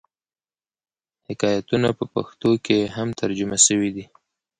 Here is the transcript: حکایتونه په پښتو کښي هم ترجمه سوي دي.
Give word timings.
حکایتونه 1.27 1.89
په 1.97 2.03
پښتو 2.13 2.49
کښي 2.65 2.79
هم 2.95 3.07
ترجمه 3.21 3.57
سوي 3.67 3.89
دي. 3.95 4.05